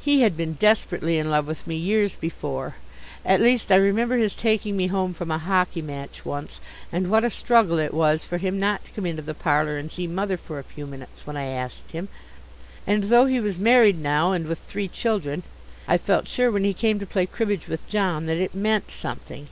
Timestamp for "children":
14.88-15.44